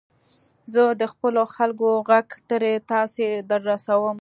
زه 0.73 0.81
د 1.01 1.03
خپلو 1.13 1.41
خلکو 1.55 1.89
ږغ 2.09 2.29
تر 2.49 2.61
تاسي 2.91 3.29
در 3.49 3.61
رسوم. 3.71 4.09